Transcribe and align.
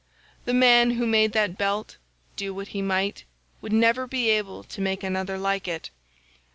The 0.45 0.53
man 0.55 0.95
who 0.97 1.05
made 1.05 1.31
that 1.33 1.59
belt, 1.59 1.97
do 2.35 2.55
what 2.55 2.69
he 2.69 2.81
might, 2.81 3.23
would 3.61 3.71
never 3.71 4.07
be 4.07 4.31
able 4.31 4.63
to 4.63 4.81
make 4.81 5.03
another 5.03 5.37
like 5.37 5.67
it. 5.67 5.91